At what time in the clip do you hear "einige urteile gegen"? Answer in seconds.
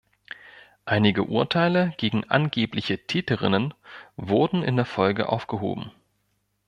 0.83-2.23